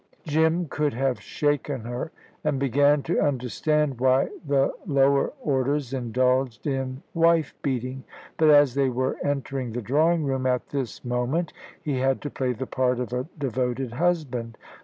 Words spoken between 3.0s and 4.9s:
to understand why the